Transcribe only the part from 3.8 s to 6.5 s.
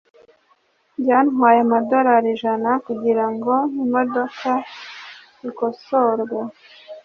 imodoka ikosorwe